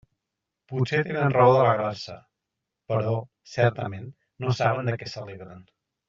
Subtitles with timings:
[0.71, 2.15] Potser tenen raó d'alegrar-se;
[2.93, 3.11] però,
[3.57, 4.07] certament,
[4.45, 5.61] no saben de què s'alegren.